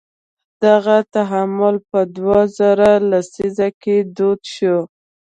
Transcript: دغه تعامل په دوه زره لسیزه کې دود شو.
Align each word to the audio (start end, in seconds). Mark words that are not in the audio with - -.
دغه 0.63 0.97
تعامل 1.15 1.75
په 1.89 1.99
دوه 2.15 2.41
زره 2.57 2.91
لسیزه 3.11 3.69
کې 3.81 3.95
دود 4.17 4.41
شو. 4.55 4.77